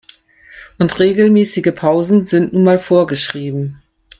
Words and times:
Und 0.79 0.97
regelmäßige 0.99 1.73
Pausen 1.75 2.23
sind 2.23 2.53
nun 2.53 2.63
mal 2.63 2.79
vorgeschrieben. 2.79 3.83